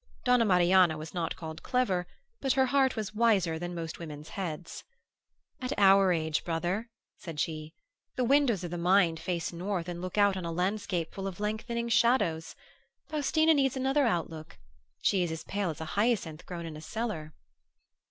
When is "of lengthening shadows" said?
11.27-12.55